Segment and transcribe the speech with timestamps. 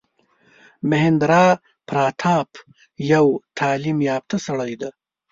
[0.89, 2.49] مهیندراپراتاپ
[3.13, 3.25] یو
[3.59, 4.89] تعلیم یافته سړی دی.